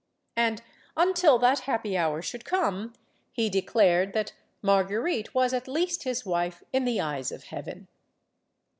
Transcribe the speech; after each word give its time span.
And, 0.35 0.63
until 0.97 1.37
that 1.37 1.59
happy 1.59 1.95
hour 1.95 2.23
should 2.23 2.43
come, 2.43 2.93
he 3.33 3.51
declared 3.51 4.13
that 4.13 4.33
Marguerite 4.63 5.35
was 5.35 5.53
at 5.53 5.67
least 5.67 6.05
his 6.05 6.25
wife 6.25 6.63
in 6.73 6.85
the 6.85 6.99
eyes 6.99 7.31
of 7.31 7.43
Heaven. 7.43 7.87